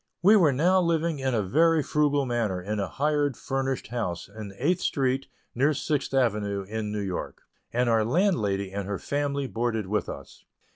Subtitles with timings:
[0.23, 4.51] We were now living in a very frugal manner in a hired furnished house in
[4.57, 9.85] Eighth Street, near Sixth Avenue, in New York, and our landlady and her family boarded
[9.85, 10.43] with us.